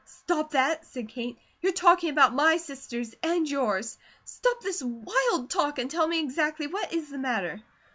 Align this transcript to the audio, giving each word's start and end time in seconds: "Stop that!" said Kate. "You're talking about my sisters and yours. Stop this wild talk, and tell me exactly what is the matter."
"Stop 0.03 0.53
that!" 0.53 0.83
said 0.87 1.09
Kate. 1.09 1.37
"You're 1.61 1.73
talking 1.73 2.09
about 2.09 2.33
my 2.33 2.57
sisters 2.57 3.13
and 3.21 3.47
yours. 3.47 3.99
Stop 4.25 4.59
this 4.61 4.81
wild 4.81 5.51
talk, 5.51 5.77
and 5.77 5.91
tell 5.91 6.07
me 6.07 6.21
exactly 6.21 6.65
what 6.65 6.91
is 6.91 7.11
the 7.11 7.19
matter." 7.19 7.61